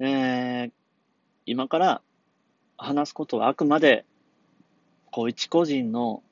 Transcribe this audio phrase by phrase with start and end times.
[0.00, 0.72] えー、
[1.46, 2.02] 今から
[2.76, 4.04] 話すことはあくまで、
[5.10, 6.22] こう、一個人の、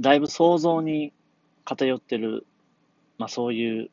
[0.00, 1.12] だいぶ想像に
[1.64, 2.46] 偏ってる、
[3.18, 3.90] まあそういう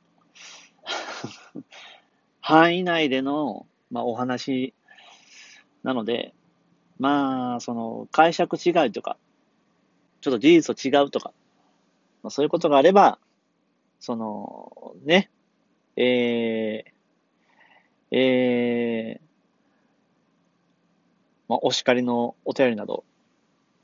[2.41, 4.73] 範囲内での、まあお話
[5.83, 6.33] なので、
[6.99, 9.17] まあ、その解釈違いとか、
[10.21, 11.31] ちょっと事実と違うとか、
[12.21, 13.19] まあ、そういうことがあれば、
[13.99, 15.31] その、ね、
[15.95, 16.91] えー、
[18.11, 19.21] えー、
[21.47, 23.03] まあ、お叱りのお便りなど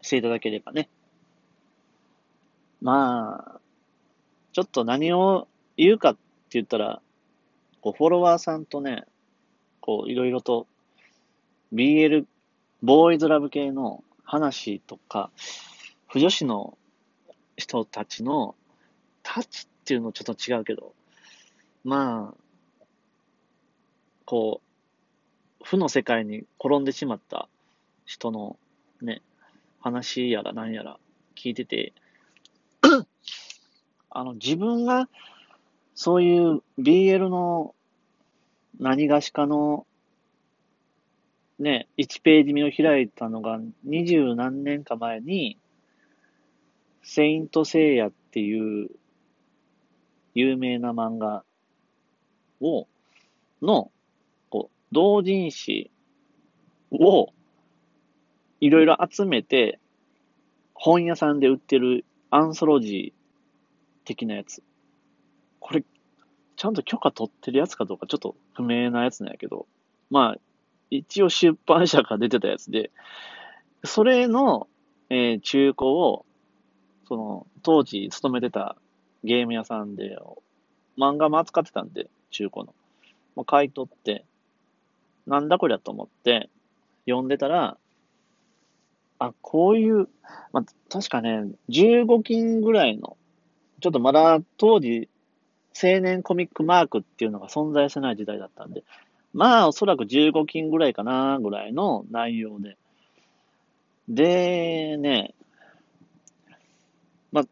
[0.02, 0.90] していただければね。
[2.82, 3.60] まあ、
[4.54, 6.20] ちょっと何を言うかって
[6.52, 7.02] 言ったら、
[7.82, 9.06] こう、フォロワーさんとね、
[9.80, 10.68] こう、いろいろと
[11.74, 12.26] BL
[12.82, 15.32] ボーイズラブ系の話とか、
[16.08, 16.78] 不女子の
[17.58, 18.56] 人たちの
[19.24, 20.94] タッチっていうのちょっと違うけど、
[21.84, 22.45] まあ、
[24.26, 24.62] こ
[25.62, 27.48] う、負の世界に転んでしまった
[28.06, 28.58] 人の
[29.02, 29.22] ね、
[29.80, 30.98] 話やら何やら
[31.36, 31.94] 聞いてて、
[34.10, 35.10] あの、自分が
[35.94, 37.74] そういう BL の
[38.80, 39.86] 何がしかの
[41.60, 45.58] ね、1ページ目を開いたのが二十何年か前に、
[47.02, 48.90] セイントセイヤっていう
[50.34, 51.44] 有名な漫画
[52.60, 52.88] を、
[53.62, 53.92] の、
[54.96, 55.92] 同人誌
[56.90, 57.34] を
[58.62, 59.78] いろいろ集めて、
[60.74, 64.64] 本屋さんで売ってるアンソロジー的なやつ。
[65.60, 65.84] これ、
[66.56, 69.68] ちゃんと許可取ってるやつかどうかちょっと不明なやつなんやけど、
[70.10, 70.40] まあ、
[70.90, 72.90] 一応出版社から出てたやつで、
[73.84, 74.70] それの、
[75.10, 76.26] えー、中古を、
[77.10, 78.78] その、当時勤めてた
[79.26, 80.18] ゲーム屋さんで、
[80.98, 82.74] 漫画も扱ってたんで、中古の。
[83.36, 84.24] まあ、買い取って、
[85.28, 86.50] なんだこりゃと思って、
[87.06, 87.78] 読んでたら、
[89.20, 90.08] あ、こういう、
[90.52, 93.18] まあ、確かね、15金ぐらいの、
[93.82, 95.10] ちょっとまだ当時、
[95.82, 98.84] 青年コミックマークっていうのが存在してない時代だったんで、
[99.34, 102.78] まあ、おそらく15金ぐらいかな、ぐらいの内容で。
[104.08, 105.34] で、ね、
[107.32, 107.46] まあ、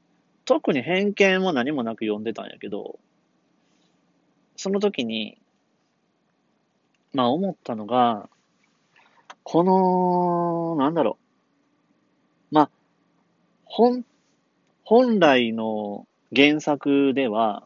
[0.46, 3.00] 特に偏見も何もなく読んでたんやけど、
[4.56, 5.38] その時に、
[7.14, 8.30] まあ思ったのが、
[9.44, 11.18] この、なんだろ
[12.52, 12.56] う。
[12.56, 12.70] まあ、
[13.66, 14.06] 本、
[14.84, 17.66] 本来の原作では、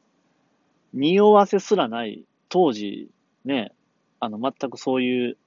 [0.94, 3.10] 匂わせすらない当時
[3.46, 3.72] ね、
[4.20, 5.38] あの、全くそういう、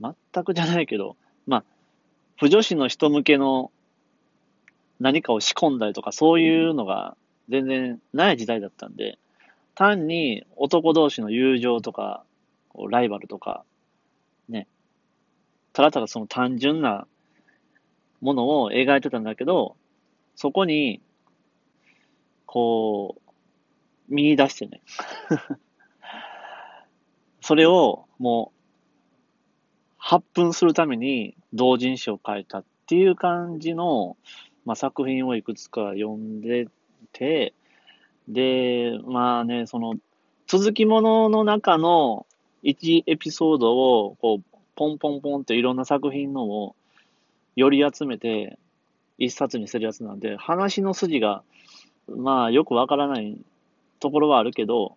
[0.00, 1.16] 全くじゃないけど、
[1.46, 1.64] まあ、
[2.38, 3.70] 不女子の人向けの
[5.00, 7.16] 何かを仕込んだりとか、そういうのが
[7.48, 9.18] 全然ない時代だったんで、
[9.74, 12.24] 単に男同士の友情とか、
[12.90, 13.64] ライバルとか、
[14.48, 14.68] ね、
[15.72, 17.06] ただただその単純な
[18.20, 19.76] ものを描いてたんだけど、
[20.34, 21.00] そこに、
[22.44, 24.82] こう、見出してね。
[27.40, 28.56] それをもう、
[29.98, 34.16] 発奮するために同人誌を書いたっていう感じの、
[34.64, 36.68] まあ、作品をいくつか読んで
[37.12, 37.54] て、
[38.28, 39.94] で、まあね、その、
[40.46, 42.26] 続きものの中の
[42.66, 46.74] 1エピソードを、こう、ポンポンポンっていろんな作品のを、
[47.54, 48.58] より集めて、
[49.18, 51.42] 一冊にするやつなんで、話の筋が、
[52.08, 53.38] まあ、よくわからない
[54.00, 54.96] ところはあるけど、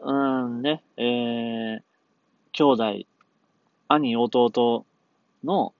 [0.00, 1.82] うんね、えー、
[2.52, 3.06] 兄弟、
[3.88, 4.84] 兄、弟
[5.44, 5.72] の、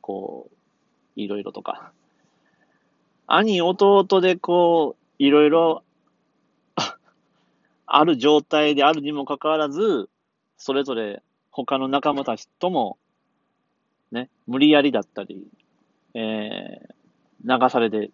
[0.00, 1.92] こう、いろいろとか。
[3.26, 5.82] 兄、弟でこう、いろいろ、
[7.92, 10.08] ある状態であるにもかかわらず、
[10.56, 12.98] それぞれ他の仲間たちとも、
[14.12, 15.44] ね、無理やりだったり、
[16.14, 18.10] えー、流されて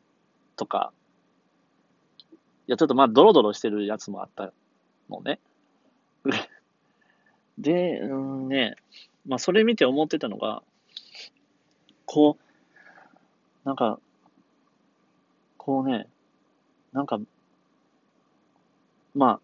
[0.56, 0.92] とか、
[2.66, 4.50] いや、ちょっとまあ、ドロドロしてるやつもあった
[5.10, 5.40] のね。
[7.58, 8.76] で、うんね、
[9.26, 10.62] まあそれ見て思ってたのが、
[12.06, 14.00] こう、なんか、
[15.58, 16.08] こうね、
[16.92, 17.20] なんか、
[19.14, 19.40] まあ、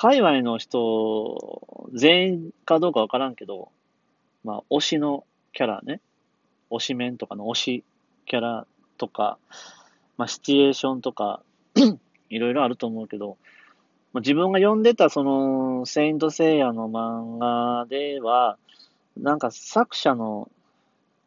[0.00, 3.72] 界隈の人、全員かどうかわからんけど、
[4.44, 6.00] まあ、推しのキャラね、
[6.70, 7.84] 推しメンとかの推し
[8.24, 8.66] キャラ
[8.96, 9.38] とか、
[10.16, 11.42] まあ、シチュエーションとか、
[12.30, 13.38] いろいろあると思うけど、
[14.12, 18.56] まあ自分が読んでたその、セイントセイヤの漫画では、
[19.16, 20.48] なんか作者の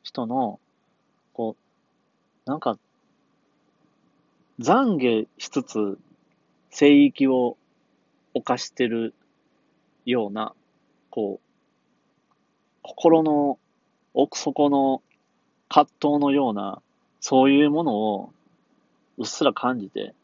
[0.02, 0.62] 人の、
[1.34, 1.58] こ
[2.46, 2.78] う、なんか、
[4.62, 5.98] 懺悔しつつ、
[6.70, 7.58] 聖域を
[8.34, 9.14] 犯してる
[10.06, 10.54] ような
[11.12, 13.60] こう、心の
[14.16, 15.04] 奥底の
[15.70, 16.82] 葛藤のような、
[17.20, 18.34] そういうものを
[19.20, 20.16] うっすら感じて、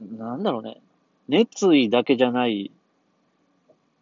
[0.00, 0.80] なんだろうね、
[1.28, 2.70] 熱意だけじゃない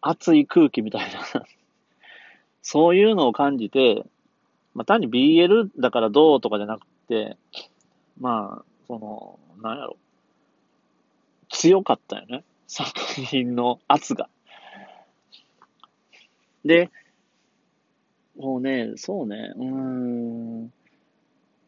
[0.00, 1.44] 熱い空気みたいな。
[2.62, 4.04] そういうのを感じて、
[4.74, 7.36] まあ単に BL だからどうとかじゃなくて、
[8.20, 9.96] まあ、その、なんやろ、
[11.48, 12.44] 強かったよね。
[12.68, 14.28] 作品の圧が。
[16.64, 16.90] で、
[18.36, 20.72] もうね、そうね、うん、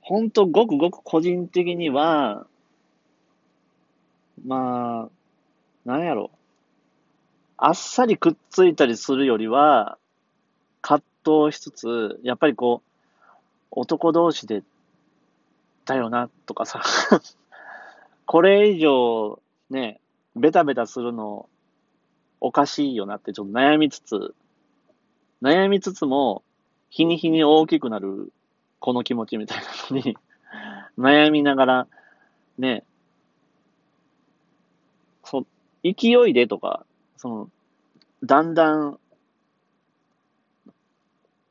[0.03, 2.47] ほんとごくごく個人的には、
[4.45, 6.31] まあ、なんやろ。
[7.57, 9.99] あっさりくっついたりするよりは、
[10.83, 12.91] 葛藤しつつ、やっぱりこう、
[13.71, 14.63] 男同士で、
[15.87, 16.83] だよな、とかさ、
[18.27, 20.01] これ以上、ね、
[20.37, 21.49] ベタベタするの、
[22.41, 24.35] おかしいよなってちょっと悩みつつ、
[25.43, 26.43] 悩みつつも、
[26.89, 28.33] 日に日に大きくなる、
[28.79, 30.17] この気持ちみたいなのに
[30.99, 31.87] 悩みながら、
[32.59, 32.85] ね、
[35.25, 35.45] そ、
[35.83, 36.85] 勢いでとか、
[37.17, 37.51] その、
[38.23, 38.99] だんだん、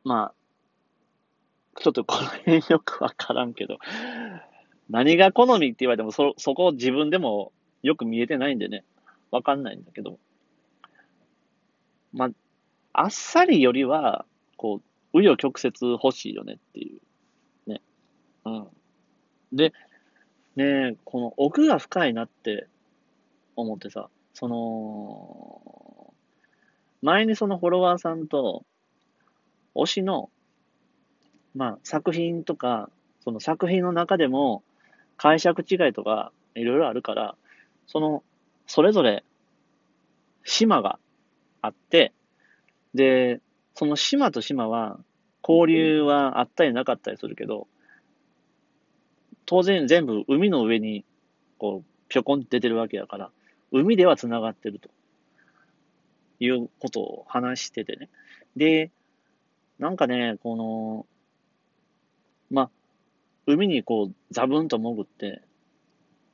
[0.04, 3.80] まあ、ちょっとこの辺よくわからんけど、
[4.90, 7.52] 何が好みって言われても、そ、そこを自分でも
[7.84, 8.84] よく見えてないんでね、
[9.32, 10.20] わかんないんだけど、
[12.14, 12.30] まあ、
[12.94, 14.26] あっさりよりは、
[14.58, 14.82] こ
[15.14, 17.70] う、紆余曲折欲しいよねっていう。
[17.70, 17.82] ね。
[18.46, 18.68] うん。
[19.54, 19.74] で、
[20.56, 22.68] ねこの奥が深いなって
[23.56, 26.14] 思ってさ、その、
[27.02, 28.66] 前にそのフォロワーさんと、
[29.76, 30.30] 推しの、
[31.56, 32.90] まあ、作品とか、
[33.24, 34.64] その作品の中でも
[35.18, 37.36] 解釈違いとかいろいろあるから、
[37.92, 38.24] その、
[38.68, 39.24] それぞれ
[40.46, 41.00] 島が
[41.62, 42.14] あって、
[42.94, 43.42] で、
[43.74, 45.00] その島と島は
[45.48, 47.68] 交流はあったりなかったりするけど、
[49.48, 51.04] 当然全部海の上に
[51.58, 53.32] こう、ぴょこんって出てるわけやから、
[53.72, 54.90] 海では繋がってると
[56.40, 58.10] いうことを話しててね。
[58.56, 58.92] で、
[59.80, 61.08] なんかね、この、
[62.52, 62.70] ま、
[63.48, 65.42] 海にこう、ザブンと潜って、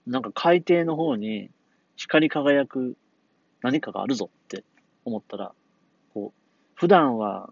[0.07, 1.49] なんか海底の方に
[1.95, 2.95] 光り輝く
[3.61, 4.63] 何かがあるぞって
[5.05, 5.53] 思ったら、
[6.13, 6.41] こう、
[6.75, 7.51] 普段は、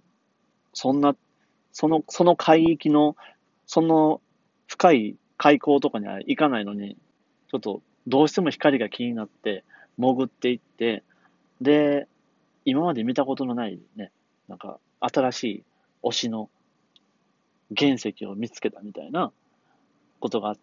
[0.73, 1.15] そんな、
[1.71, 3.15] その、その海域の、
[3.65, 4.21] その
[4.67, 6.97] 深い海溝とかには行かないのに、
[7.49, 9.63] ちょっとどうしても光が気になって、
[9.97, 11.03] 潜っていって、
[11.61, 12.07] で、
[12.65, 14.11] 今まで見たことのないね、
[14.47, 15.63] なんか新しい
[16.03, 16.49] 推しの
[17.75, 19.31] 原石を見つけたみたいな
[20.19, 20.57] ことがあっ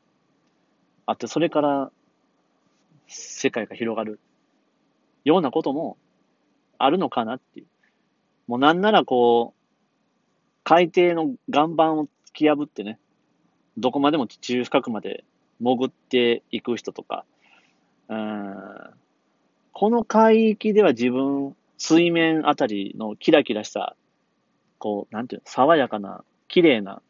[1.10, 1.90] あって、それから
[3.08, 4.20] 世界が広がる
[5.24, 5.96] ようなことも
[6.78, 7.66] あるのかなっていう。
[8.46, 9.60] もうなんならこう、
[10.62, 13.00] 海底の岩盤を突き破ってね、
[13.76, 15.24] どこまでも地中深くまで
[15.58, 17.24] 潜っていく人とか、
[18.08, 18.56] うん、
[19.72, 23.96] この海域では自分、水面あたりのキラキラした、
[24.78, 27.02] こう、なんていうの、爽やかな、綺麗な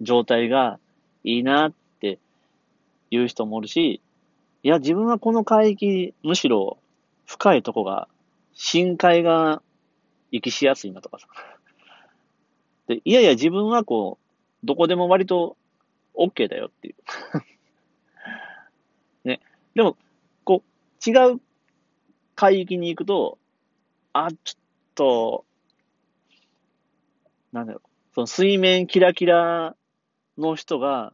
[0.00, 0.78] 状態が
[1.24, 1.72] いいなっ
[3.12, 4.00] ていう人もおるし、
[4.62, 6.78] いや、自分はこの海域、むしろ
[7.26, 8.08] 深いとこが、
[8.54, 9.60] 深海が
[10.30, 11.26] 息しやすいなとかさ。
[12.88, 14.18] で、いやいや、自分はこ
[14.62, 15.58] う、どこでも割と
[16.14, 16.94] OK だよっていう。
[19.28, 19.40] ね。
[19.74, 19.98] でも、
[20.44, 21.40] こう、違う
[22.34, 23.36] 海域に行くと、
[24.14, 24.60] あ、ちょっ
[24.94, 25.44] と、
[27.52, 29.76] なんだろう、その水面キラキラ
[30.38, 31.12] の人が、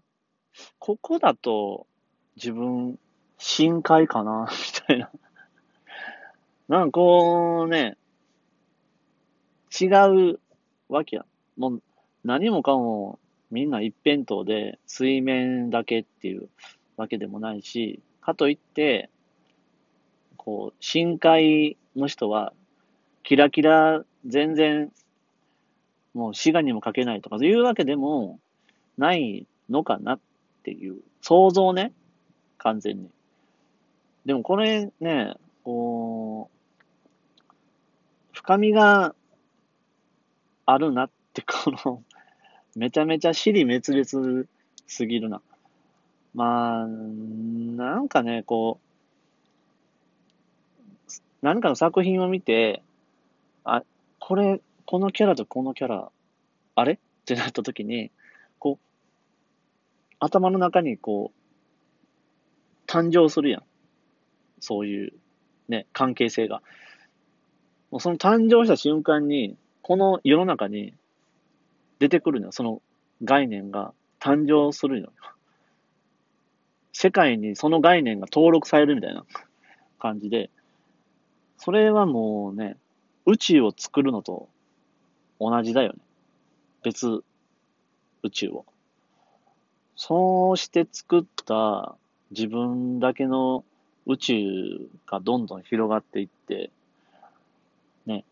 [0.79, 1.88] ここだと
[2.39, 2.99] 自分
[3.37, 5.11] 深海かな、 みたいな。
[6.69, 7.97] なんかこうね、
[9.81, 9.87] 違
[10.33, 10.41] う
[10.89, 11.27] わけや。
[11.57, 11.83] もう
[12.25, 13.19] 何もかも
[13.51, 16.49] みんな一辺倒で水面だけっていう
[16.97, 19.11] わけでもないし、かといって、
[20.37, 22.53] こう、深海の人は、
[23.23, 24.93] キラキラ全然、
[26.15, 28.41] もう滋賀にもかけないとかいうわけでも
[28.97, 30.21] ないのかなっ
[30.63, 31.93] ていう想像ね、
[32.59, 33.11] 完全に。
[34.27, 35.35] でもこれね、
[35.65, 36.59] こう、
[38.33, 39.15] 深みが
[40.67, 42.03] あるなってこの
[42.77, 44.49] めちゃめちゃ尻滅裂
[44.87, 45.41] すぎるな。
[46.35, 48.89] まあ、なんかね、こう、
[51.43, 52.83] 何かの作品を見て、
[53.65, 53.83] あ、
[54.19, 56.11] これ、このキャラとこのキャラ、
[56.75, 56.95] あれ？
[56.95, 58.11] ってなった時に、
[58.59, 58.85] こう、
[60.21, 61.38] 頭の中にこう、
[62.89, 63.63] 誕生するやん。
[64.61, 65.13] そういう、
[65.69, 66.63] ね、関係性が。
[67.91, 70.95] もうその誕生した瞬間に、この世の中に
[72.01, 72.53] 出てくるのよ。
[72.53, 72.83] その
[73.23, 75.13] 概念が誕生するのよ。
[76.93, 79.25] 世界にその概念が登録されるみたいな
[80.01, 80.51] 感じで、
[81.59, 82.77] それはもうね、
[83.27, 84.49] 宇宙を作るのと
[85.39, 85.99] 同じだよね。
[86.83, 87.23] 別
[88.23, 88.65] 宇宙を。
[89.95, 91.97] そうして作った
[92.31, 93.65] 自分だけの
[94.07, 96.71] 宇宙がどんどん広がっていって、
[98.07, 98.25] ね、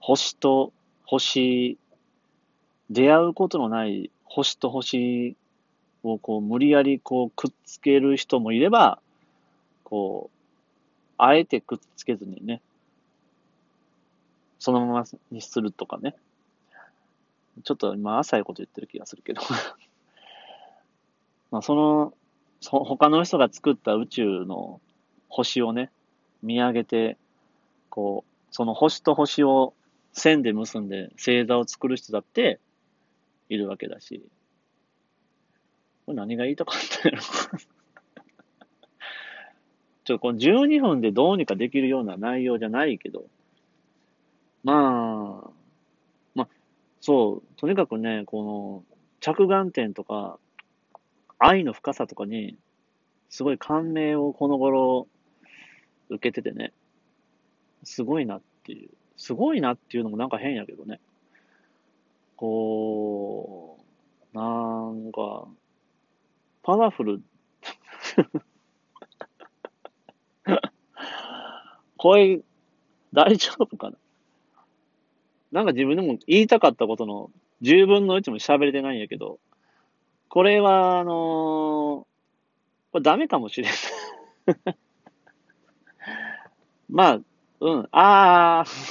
[0.00, 0.72] 星と
[1.04, 1.78] 星、
[2.90, 5.36] 出会うことのない星と星
[6.02, 9.00] をこう無理やりこうくっつける人もいれば、
[9.84, 10.38] こう、
[11.16, 12.60] あえてくっつけずにね、
[14.58, 16.14] そのままにするとかね。
[17.64, 19.42] ちょっと今浅いこと言ってる気がするけど
[21.50, 22.14] まあその、
[22.60, 24.80] そ他の人が作った宇宙の
[25.28, 25.90] 星をね、
[26.42, 27.16] 見上げて、
[27.90, 29.74] こう、その星と星を
[30.12, 32.60] 線で結んで星座を作る人だって
[33.48, 34.24] いるわけだし、
[36.06, 37.22] これ何が言いたかったんやろ
[40.04, 43.26] ちょっとこの12分でどうにかできるような内容じゃないけど、
[44.64, 45.50] まあ、
[46.34, 46.48] まあ、
[47.00, 50.38] そう、とにかくね、この着眼点とか、
[51.38, 52.56] 愛の深さとかに、
[53.30, 55.08] すごい感銘をこの頃
[56.10, 56.72] 受けててね、
[57.84, 61.00] すごいなっていう、すごいなっていうのもなんか変やけどね。
[62.36, 63.78] こ
[64.32, 64.42] う、な
[64.92, 65.48] んか、
[66.62, 67.20] パワフル
[71.96, 72.40] 声、
[73.12, 73.96] 大丈夫かな？
[75.52, 77.30] なんか自分でも言いたかったことの
[77.62, 79.38] 10分の1も喋れてないんやけど、
[80.28, 82.06] これは、あのー、こ
[82.94, 83.76] れダメかもしれない。
[86.88, 87.20] まあ、
[87.60, 88.64] うん、ああ、